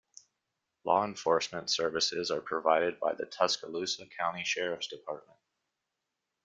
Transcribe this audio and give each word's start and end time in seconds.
Law 0.83 1.03
enforcement 1.05 1.69
services 1.69 2.31
are 2.31 2.41
provided 2.41 2.99
by 2.99 3.13
the 3.13 3.27
Tuscaloosa 3.27 4.07
County 4.07 4.43
Sheriff's 4.43 4.87
Department. 4.87 5.37